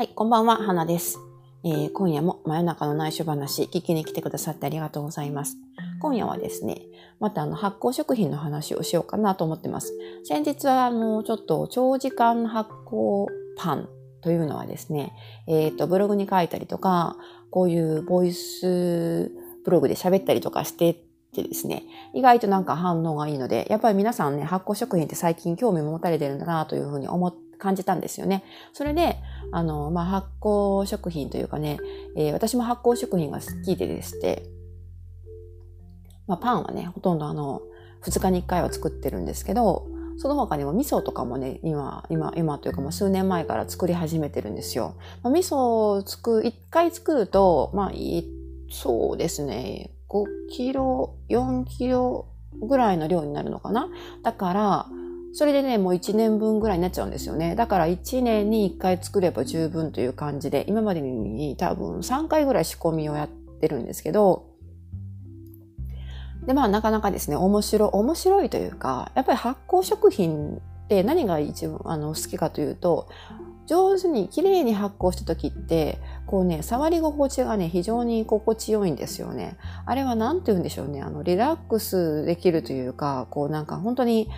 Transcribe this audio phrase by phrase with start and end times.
[0.00, 1.18] はい、こんばんは、花です。
[1.62, 5.58] えー今夜も真夜中の内緒話、聞きに来てくださってありがとうございます。
[6.00, 6.80] 今夜はですね、
[7.18, 9.92] またあの発酵食品の話をしようかなと思ってます。
[10.24, 13.26] 先日はあの、ちょっと長時間発酵
[13.58, 13.90] パン
[14.22, 15.12] というのはですね、
[15.46, 17.18] えっ、と、ブログに書いたりとか、
[17.50, 19.30] こういうボイス
[19.66, 20.94] ブログで喋ったりとかして
[21.34, 28.42] てですね、意外となんか反応がいいので、やっぱり皆さんね、発酵食品って最近興味持たれてるんだなというふうに思っ感じたんですよね。
[28.72, 29.16] それで、
[29.52, 31.78] あの、まあ、発酵食品というかね、
[32.16, 34.42] えー私も発酵食品が好きででして、
[36.26, 37.60] まあ、パンはね、ほとんどあの、
[38.02, 39.86] 2日に1回は作ってるんですけど、
[40.16, 44.94] その他にも味噌とかもね、今、今、今というか、ま、数年前から作り始めてるんですよ。
[45.22, 48.24] まあ、味噌を作る、1回作ると、まあ、い
[48.70, 52.26] そうですね、5キロ、4キロ
[52.62, 53.88] ぐらいの量になるのかな。
[54.22, 54.86] だから、
[55.32, 57.54] それでね、もう1年分ぐらいになっちゃうんですよね。
[57.54, 64.50] だから1年に1回作れば十分という感じで、今までに多分3回ぐらい仕込みをやってるんですけど、
[66.46, 73.08] で、まあなかなかですね、面白い、面白いというか、やっぱり発酵食品って何が一番あの好きかというと、
[73.66, 79.56] 上手に綺麗に発酵した時って、こうね、触り心地がね、非常に心地よいんですよね。
[79.86, 84.28] あれは何て言うんでしょうね、あの、リラックスできるというか、こうなんか本当に、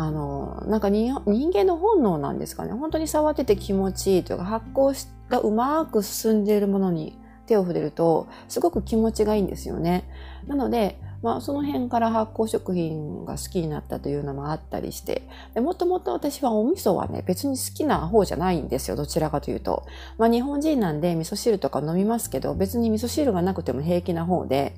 [0.00, 2.72] あの、なんか人間の本能なんですかね。
[2.72, 4.96] 本当に触ってて気持ちいいというか、発酵
[5.28, 10.04] がうまく進んでいるものに手を触れると、すごく気持ちがいいんですよね。
[10.46, 19.84] なので、まあ、その辺から発酵食品が好きになったというのもあったりして、でもともと私はお味噌はね、別に好きな方じゃないんですよ、どちらかというと。
[20.16, 24.76] まあ、日本人なんで味噌汁とか飲みますけど、別に味噌汁がなくても平気な方で、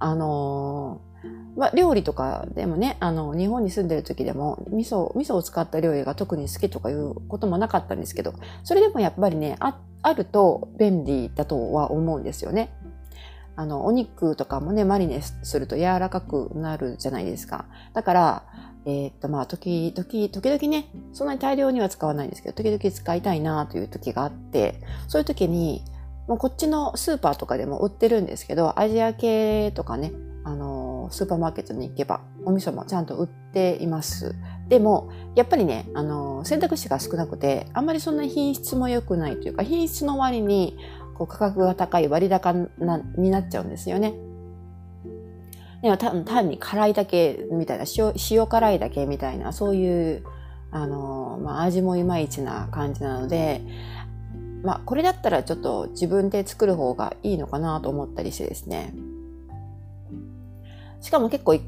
[0.00, 1.15] あのー
[1.56, 12.74] まあ、料理とかでもね、あの、日本に住んでる時でも、味噌、味噌を使った料理が特に好きとかいうこともなかったんですけど、それでもやっぱりね、あ、あると便利だとは思うんですよね。
[13.56, 17.64] あの、お肉とかもね、マリネすると柔らかくなるじゃないですか。
[17.94, 18.42] だから、
[18.84, 25.82] えーっと、まあ、時々、時々ね、そんなに大量には使わないんですけど、時々使いたいなという時があって、そういう時に、
[26.28, 30.12] もうこっちのスーパーとかでも売ってるんですけど、アジア系とかね、
[30.44, 34.34] あの、スーパーマーケットに行けば、お味噌もちゃんと売っています。
[34.68, 40.76] でも、やっぱりね、あの、選択肢が少なくて、あんまりそんな品質も良くないというか、品質の割に、
[41.14, 44.14] こう価格が高い割高なになっちゃうんですよね。
[45.82, 50.24] でも単単に辛いだけみたいな、塩塩辛いだけみたいな、そういう、
[50.70, 53.62] あの、まあ、味もいまいちな感じなので、
[54.62, 58.92] まあ、これだったらちょっと自分で作る方がいいのかなと思ったりしてですね。
[61.00, 61.62] しかも結構1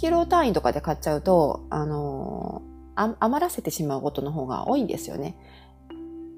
[0.00, 5.36] キロ単位とかで買っちゃうと、あのー余らせてしまうことの方が多いんですよね。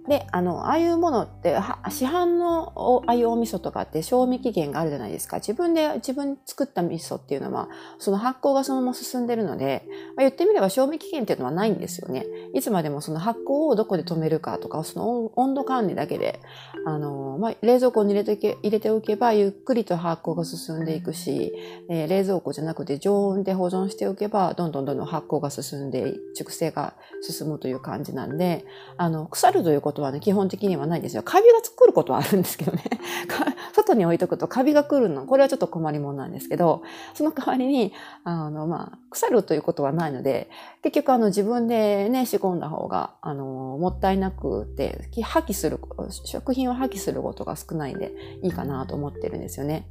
[0.08, 1.56] で、あの、ああいうものって、
[1.91, 5.36] 市販のああいうお味噌とかって賞味期限があるじゃないですか。
[5.36, 9.84] 自分で、自分作った味噌っていうのは、その発酵がそのまま進んでるので、
[10.16, 12.26] まあ、言ってみれば賞味期限っていうのはないんですよね。
[12.54, 16.40] いつまでもその発酵をどこで止めるかとか、その温度管理だけで、
[16.86, 21.52] あの、まあ、冷蔵庫に入れておけ入れておけば、ゆっくりと発酵が進んでいくし、
[21.88, 28.64] えー冷蔵庫じゃなくて常温で保存しておけば、どんどんどんどん発酵が進んで、熟成が進むという感じなんで、
[28.96, 31.22] あの、腐るということはね、基本的にはないんですよ。
[31.22, 32.82] カビが作ることはあるんですけどね。
[33.26, 36.82] か外に置いとくとカビが来るの、これはちょっと困りものなんですけど、
[37.14, 37.92] その代わりに、
[38.25, 40.50] あの、まあ、腐るということはないので、
[40.82, 45.81] 結局あの自分でね、仕込んだ方が、あの、もったいなくて、き破棄する、
[46.25, 49.88] 食品を破棄することが少ないんで、いいかなと思ってるんですよね。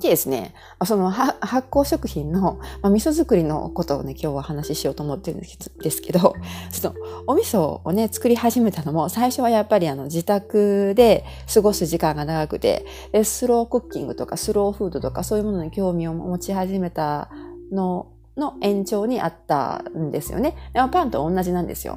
[0.00, 1.38] でですね、その発
[1.70, 6.34] 酵食品の、まあ、味噌作りのことをね、今日は話ししようと思ってるんですけど、
[6.70, 6.94] その
[7.28, 12.84] お味噌をね、作り始めたのも、最初はやっぱりあの自宅で過ごす時間が長くて、
[13.22, 17.30] スロークッキングとかスローフードとかそういうものに興味を持ち始めた
[17.70, 20.56] のの延長にあったんですよね。
[20.90, 21.96] パンと同じなんですよ。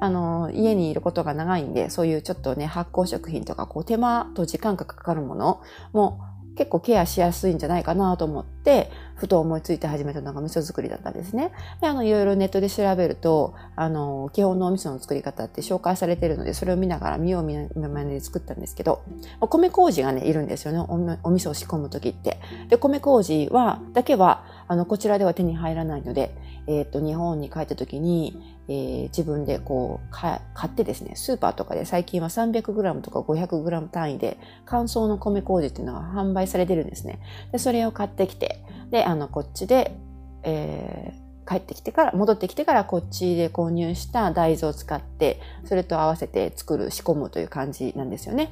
[0.00, 6.18] あの、家にいることが長いんで、そういうちょっとね、発酵食品とか、こう手間と時間がかかるものも
[6.56, 11.52] 結構ケアしやすいんじゃないかなと思って、ふと思いついて始めたのが味噌作りだったんですね。
[11.80, 19.02] で、あの、いろいろネットで調べると、あの、基本のお味噌の作り方って紹介されてるので、それを見ながら見よう見まねで作ったんですけど、
[19.40, 20.78] お米麹がね、いるんですよね。
[20.78, 22.40] おお味噌を仕込むときって。
[22.68, 26.34] で、米麹は、だけは、あの、こちらでは手に入らないので、
[26.66, 37.20] えっ、と、日本に帰ったときに、えー自分でこう、買ってですね、スーパーとかで最近は 300g とか 500g 単位で乾燥の米麹っていうのが販売されてるんですね。
[37.52, 39.96] で、それを買ってきて、で、あの、こっちで、
[40.42, 48.50] えー帰ってきてから、戻ってきてからこっちで購入した大豆を使って、それと合わせて作る、仕込むという感じなんですよね。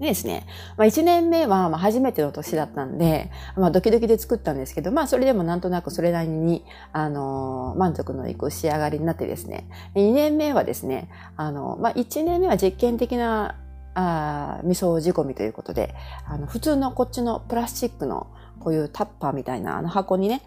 [0.00, 0.46] でですね、
[0.76, 13.56] まあ、1年目はまあ初めての年だったんで、まあ、ドキドキで作ったんですけど、まあ、それでもなんとなくそれなりに、あのー、満足のいく仕上がりになってですね、2年目はですね、あの、まあ、1年目は実験的な、
[13.94, 15.92] あ味噌仕込みということで、
[16.24, 18.28] あの、普通のこっちのプラスチックの
[18.60, 20.42] こういうタッパーみたいなあの箱にね、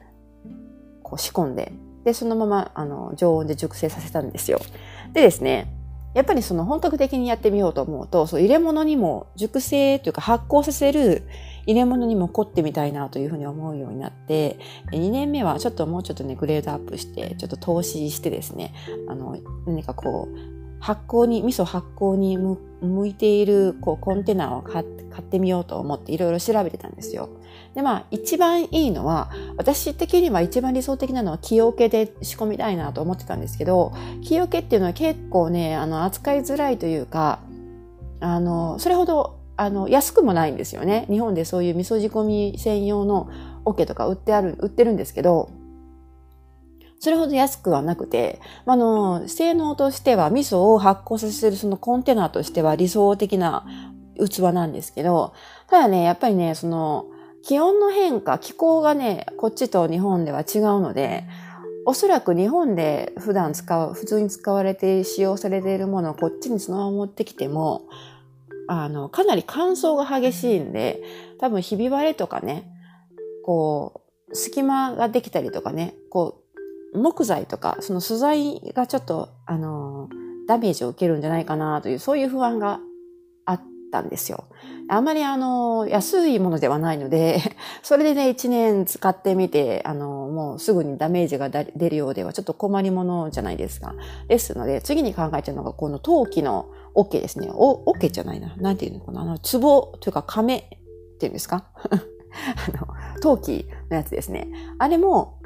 [1.03, 1.73] こう仕込んで、
[2.05, 4.59] で、そのまま、あの、常温で熟成させたんですよ。
[5.13, 5.67] でですね、
[6.13, 11.23] やっぱりその本格的にやってみようと思うと、そう入れ物にも熟成というか発酵させる
[11.65, 14.59] 入れ物にも凝ってみたいなというふうに思うようになって、
[14.91, 18.73] 2年目はちょっともうちょっとね、グレードアップして、ちょっと投資してですね、
[19.07, 24.85] あの、何かこう、発酵に、味噌発酵に向いているこうコンテナを買っ
[25.23, 27.29] てみようと思っていろいろ調べてたんですよ。
[27.75, 37.39] で、まあ、一番いいのは、私的には一番理想的なのは木桶で仕込みたいなと思ってたんですけど、木桶っていうのは結構ね、あの、扱いづらいというか、
[38.19, 41.05] あの、それほど、あの、安くもないんですよね。
[41.09, 43.29] 日本でそういう味噌仕込み専用の
[43.63, 45.49] 桶とか売ってある、売ってるんですけど、
[46.99, 53.65] それほど安くはなくて、あの、性能としては味噌を発酵させるそのコンテナとしては理想的な
[54.19, 55.33] 器なんですけど、
[55.67, 57.05] ただね、やっぱりね、その、
[57.43, 61.25] 気温の変化、気候がね、こっちと日本では違うので、
[61.85, 67.87] おそらく日本で普段使う、普通に使われて使用されているものをこっちにそのまま持ってきても、
[68.67, 71.01] あの、かなり乾燥が激しいんで、
[71.39, 72.71] 多分ひび割れとかね、
[73.43, 76.43] こう、隙間ができたりとかね、こ
[76.93, 80.09] う、木材とか、その素材がちょっと、あの、
[80.47, 82.79] ダメージを受けるんじゃないかなという、そういう不安が
[83.91, 84.45] ったんですよ。
[84.87, 87.39] あまりあの、安いものではないので、
[87.83, 93.93] それでね、一年使ってみて、あの、もうすぐにダメージが出るようではちょっと困りものじゃないですか。
[94.27, 97.49] ですので、次に考えてるのが、この陶器の桶ですね。
[97.53, 98.55] お、桶じゃないな。
[98.57, 99.21] なんていうのかな。
[99.21, 101.67] あの、壺というか亀っていうんですか？
[101.83, 102.87] あの、
[103.21, 104.49] 陶器のやつですね。
[104.79, 105.39] あれも、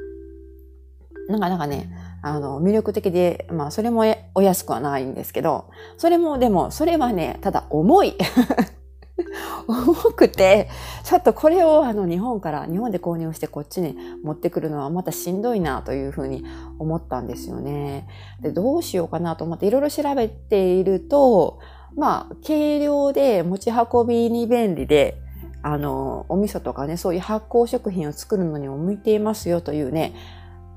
[1.28, 1.90] なんかなんかね、
[2.28, 8.16] あの、魅力的で、まあ、それもお安くはないんですけど、それも、でも、それはね、ただ重い。
[9.70, 10.68] 重くて、
[11.04, 16.44] ちょっとこれをあの日本から、日本で購入してこっちに持ってくるのはまたしんどいなというふうに
[16.80, 18.08] 思ったんですよね。
[18.42, 21.60] で、どうしようかなと思っていろいろ調べていると、
[21.96, 25.22] まあ、軽量で持ち運びに便利で、
[25.62, 30.14] あの、お味噌とかね、そういう発酵食品を作るのにも向いていますよというね、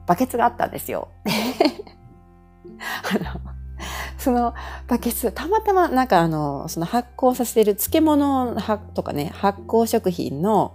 [0.08, 1.08] バケツがあったんですよ。
[2.78, 3.40] あの
[4.18, 4.54] その
[4.88, 8.56] バケツ、たまたまなんかあの、その発酵させてる漬物
[8.94, 10.74] とかね、発酵食品の、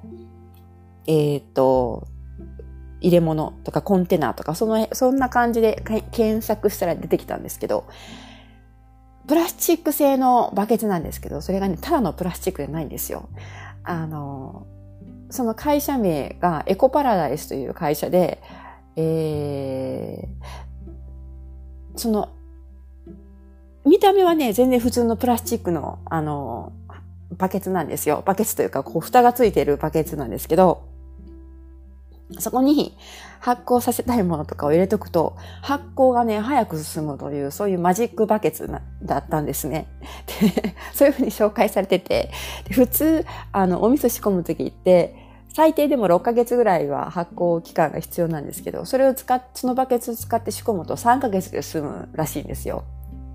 [1.08, 2.08] えっ、ー、と、
[3.02, 7.86] 入れ物とかコンテナとか、その、そんな感じで検索したら出てきたんですけど、
[9.28, 13.28] プラスチック製のバケツなんですけど、それがね、ただのプラスチックじゃないんですよ。
[13.84, 14.68] あの、
[15.30, 18.42] その会社名がエコパラダイスという会社で、
[18.96, 22.30] えー、その
[23.86, 26.72] 見た目はね、全然普通のプラスチックの、あの、
[27.38, 28.24] バケツなんですよ。
[28.26, 30.84] バケツというか、こう、蓋がついてるバケツなんですけど、
[32.40, 32.98] そこに
[33.40, 38.72] 発酵させたいものとかを入れとくと、発酵がね、早く進むという、そういうマジックバケツ
[39.04, 39.88] だったんですね。
[40.94, 42.32] そういうふうに紹介されてて、
[42.72, 45.23] 普通、あの、お味噌仕込むときって、
[45.54, 52.84] 最低でも6ヶ月ぐらいは発酵期間が必要なんですけど、それを使っ、そのバケツを使って仕込むと3ヶ月で済むらしいんですよ。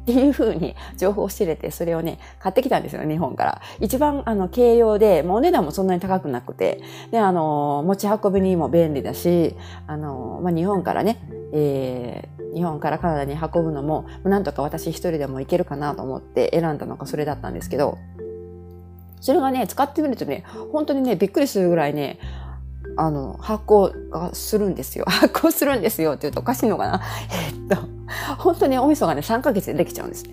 [0.03, 3.61] っていうふうに情報を知れて、それをね、買ってきたんですよ、日本から。
[3.79, 9.55] 一番、あの、軽量で、もうお値段もそんなに高くなくて、で、あの、持ち運びにも便利だし、
[9.87, 11.21] あの、まあ、日本からね、
[11.53, 17.99] えー、日本からカナダに運ぶのも、なんとか私一人でも行けるかなと思って選んだのがそれだったんですけど、
[19.21, 22.19] それがね、使ってみるとね、本当にね、びっくりするぐらいね、
[22.97, 25.05] あの、発酵がするんですよ。
[25.09, 27.77] 発酵するんですよって言うとおかしいのかなえっと、
[28.39, 30.25] 本当にお味噌がね、3ヶ月でできちゃうんです。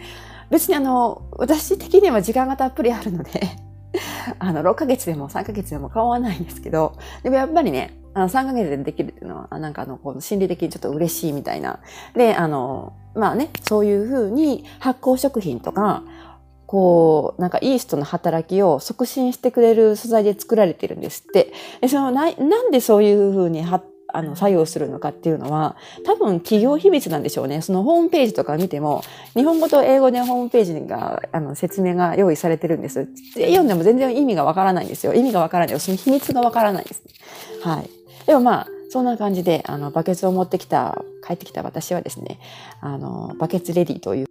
[0.50, 3.32] 別にあの、私的には時間がたっぷりあるので
[4.40, 11.80] あの、6ヶ月でも3ヶ月でも変わらないんですけど、でもやっぱりね、あの、3ヶ月でできるっていうのは、なんかあの、この心理的にちょっと嬉しいみたいな。
[12.16, 16.04] で、あの、まあね、そういうふうに発酵食品とか、
[16.76, 21.54] こう、なんかイーストの働きを促進してくれる素材で作られてるんですって。
[21.80, 27.62] でそのななんでそういうふうにはあの作用するのかっていうのは多分企業秘密なんでしょうね。
[27.62, 29.04] そのホームページとか見ても
[29.36, 33.08] 日本語と英語でホームページがあの説明が用意されてるんです。
[33.36, 35.14] 読んでも全然意味がわからないんですよ。
[35.14, 35.80] 意味がわからない。
[35.80, 37.02] その秘密がわからないです。
[37.64, 37.90] はい。
[38.26, 42.40] でもまあ、そんな感じで、あの、バケツを持ってきた、帰ってきた私はですね、
[42.82, 44.28] あの、バケツレディという